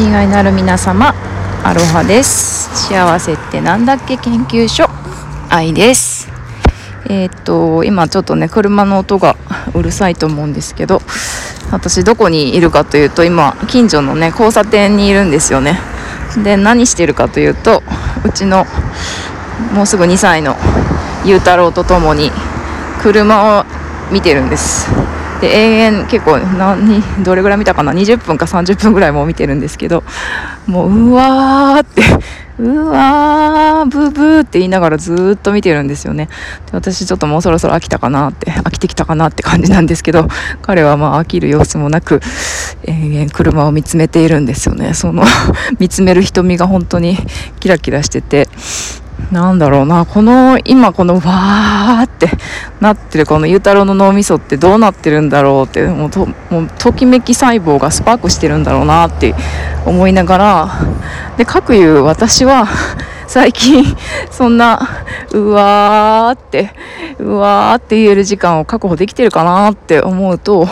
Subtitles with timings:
[0.00, 1.14] 親愛なる皆様
[1.62, 2.88] アロハです。
[2.88, 4.86] 幸せってなんだっけ研究所
[5.50, 6.26] 愛です。
[7.10, 9.36] えー、っと今ちょっとね車の音が
[9.74, 11.02] うるさいと思うんですけど
[11.70, 15.78] 私どこにいるかというと今近所のね交差点にいるんですよね。
[16.42, 17.82] で何してるかというと
[18.24, 18.64] うちの
[19.74, 20.56] もうすぐ2歳の
[21.26, 22.30] ゆうたろうとともに
[23.02, 23.64] 車を
[24.10, 24.88] 見てるんです。
[25.40, 30.02] で延々結構何どれぐらい見たかな？20分か30分ぐらいも見てるんですけど
[30.66, 32.02] もううわーって
[32.60, 36.28] うわーブーブーって言いながらずーっと見てるんですよね。
[36.66, 40.28] で私ちょっともうそろそろ飽きたかなって飽きてきたかなって感じなんですけど
[40.60, 42.20] 彼はまあ飽きる様子もなく
[42.84, 44.92] 延々車を見つめているんですよね。
[44.92, 45.24] その
[45.80, 47.16] 見つめる瞳が本当に
[47.60, 48.46] キラキラしてて
[49.30, 52.28] なんだろうな、この、今このわーって
[52.80, 59.34] なってるこのゆうたろうの脳みそってどうなってるんだろうって、もうと、もうときめき細胞がスパークしてるんだろうなって
[59.86, 60.68] 思いながら、
[61.38, 62.66] で、かくいう私は、
[63.28, 63.84] 最近、
[64.32, 64.88] そんな、
[65.32, 66.74] うわーって、
[67.20, 70.66] うわーって言える時間を確保できてるかなって思うと、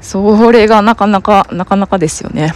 [0.00, 2.54] それがなかなか、なかなかですよね。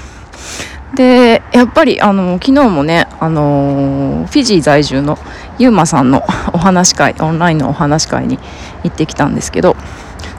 [0.95, 5.19] でやっぱりあの昨日もね、あのフィジー在住の
[5.59, 8.39] ユーマさんの お話会オンラインのお話会に
[8.85, 9.77] 行ってきたんですけど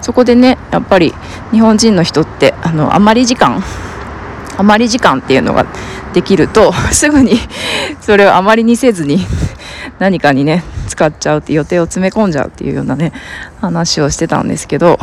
[0.02, 1.14] そこでねやっぱり
[1.52, 3.64] 日本人の人ってあの余り時間
[4.58, 5.66] 余り時間っていうのが
[6.14, 7.39] できると すぐに
[8.00, 9.26] それをあまりにせずに
[10.00, 13.11] 何かにね使っちゃうって予定を詰め込んじゃうっていうようなね
[13.61, 14.98] 話をしてたんですけど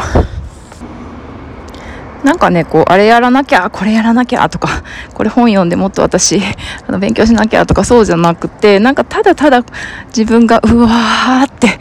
[2.25, 4.83] なんかね、こう、あれやらなきゃ、これやらなきゃとか、
[5.15, 6.41] これ本読んでもっと私、
[6.87, 9.63] あの、勉強しなきゃとかそうじゃなくて、なんかただただ
[10.09, 11.79] 自分が、うわーって、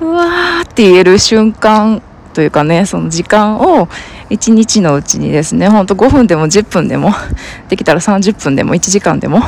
[0.00, 2.02] うわーって言える瞬間
[2.34, 3.88] というかね、その時間を
[4.30, 7.14] 1日のうちにですね、ほんと5分でも10分でも、
[7.68, 9.42] できたら30分でも1時間でも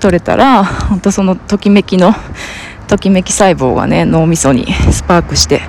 [0.00, 2.14] 取れたら、ほんとそのときめきの、
[2.88, 5.62] ときめき細胞がね、脳みそにスパークして、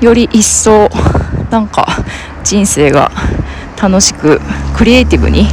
[0.00, 0.90] より一層、
[1.50, 1.86] なんか、
[2.48, 3.12] 人生が
[3.80, 4.40] 楽しく
[4.74, 5.48] クリエイティブに、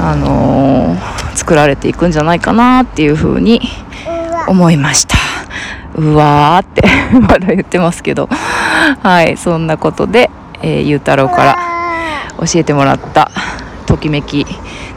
[0.00, 3.60] あのー、作られていくんじゃないかなっていうふうに
[4.46, 5.16] 思いました。
[5.96, 6.82] うわーって
[7.20, 8.28] まだ言ってますけど。
[9.02, 10.30] はいそんなことで、
[10.62, 11.56] えー、ゆうたろうから
[12.38, 13.30] 教えてもらった
[13.86, 14.46] ときめき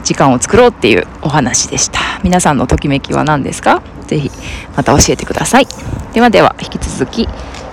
[0.04, 1.98] 時間を作ろうっていうお話でした。
[2.22, 3.82] 皆さんのときめきは何ですか？
[4.06, 4.30] ぜひ
[4.76, 5.66] また教えてください。
[6.12, 7.28] ではでは引き続き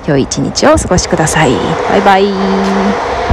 [0.08, 1.52] 良い一日をお過ごしください。
[1.92, 3.25] バイバイ